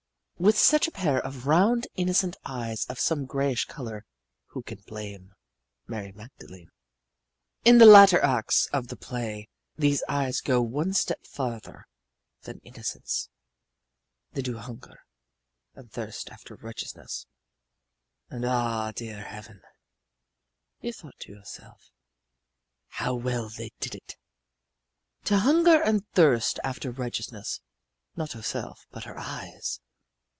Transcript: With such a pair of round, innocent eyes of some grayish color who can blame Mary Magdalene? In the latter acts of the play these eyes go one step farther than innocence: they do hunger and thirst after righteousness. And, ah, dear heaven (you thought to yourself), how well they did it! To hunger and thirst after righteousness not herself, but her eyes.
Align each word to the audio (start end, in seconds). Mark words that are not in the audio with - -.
With 0.41 0.57
such 0.57 0.87
a 0.87 0.91
pair 0.91 1.19
of 1.23 1.45
round, 1.45 1.85
innocent 1.93 2.35
eyes 2.43 2.85
of 2.89 2.99
some 2.99 3.25
grayish 3.27 3.65
color 3.65 4.05
who 4.47 4.63
can 4.63 4.79
blame 4.87 5.35
Mary 5.85 6.11
Magdalene? 6.13 6.71
In 7.63 7.77
the 7.77 7.85
latter 7.85 8.19
acts 8.19 8.65
of 8.73 8.87
the 8.87 8.95
play 8.95 9.49
these 9.77 10.01
eyes 10.09 10.41
go 10.41 10.59
one 10.59 10.95
step 10.95 11.23
farther 11.27 11.85
than 12.41 12.57
innocence: 12.63 13.29
they 14.31 14.41
do 14.41 14.57
hunger 14.57 15.01
and 15.75 15.91
thirst 15.91 16.31
after 16.31 16.55
righteousness. 16.55 17.27
And, 18.31 18.43
ah, 18.43 18.91
dear 18.95 19.23
heaven 19.23 19.61
(you 20.79 20.91
thought 20.91 21.19
to 21.19 21.31
yourself), 21.33 21.91
how 22.87 23.13
well 23.13 23.47
they 23.47 23.69
did 23.79 23.93
it! 23.93 24.15
To 25.25 25.37
hunger 25.37 25.83
and 25.83 26.01
thirst 26.13 26.59
after 26.63 26.89
righteousness 26.89 27.61
not 28.15 28.31
herself, 28.31 28.87
but 28.89 29.03
her 29.03 29.19
eyes. 29.19 29.79